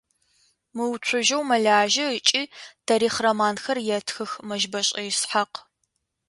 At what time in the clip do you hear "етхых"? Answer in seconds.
3.97-4.31